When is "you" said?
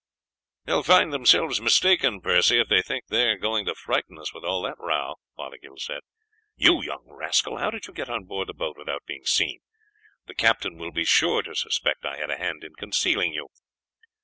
6.55-6.81, 7.85-7.93, 13.35-13.49